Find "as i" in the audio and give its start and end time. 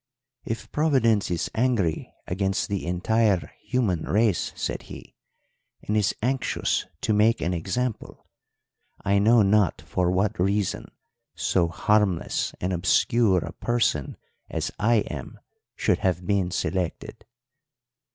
14.49-15.01